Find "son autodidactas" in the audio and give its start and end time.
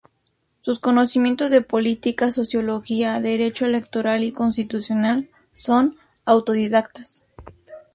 5.53-7.29